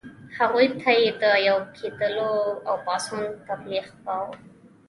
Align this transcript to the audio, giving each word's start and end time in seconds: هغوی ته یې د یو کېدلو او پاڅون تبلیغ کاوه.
هغوی 0.37 0.67
ته 0.81 0.89
یې 1.01 1.09
د 1.21 1.23
یو 1.47 1.57
کېدلو 1.77 2.31
او 2.67 2.75
پاڅون 2.85 3.21
تبلیغ 3.47 3.85
کاوه. 4.03 4.31